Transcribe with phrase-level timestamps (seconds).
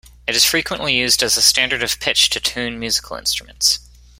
[0.25, 3.77] It is frequently used as a standard of pitch to tune musical instruments.